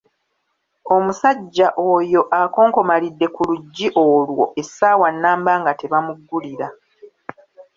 [0.95, 6.67] Omusajja oyo akonkomalidde ku luggi olwo essaawa nnamba nga tebamuggulira.